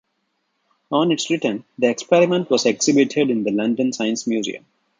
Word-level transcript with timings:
On 0.91 1.11
its 1.11 1.29
return, 1.29 1.63
the 1.77 1.87
experiment 1.87 2.49
was 2.49 2.65
exhibited 2.65 3.29
in 3.29 3.43
the 3.43 3.51
London 3.51 3.93
Science 3.93 4.25
Museum. 4.25 4.65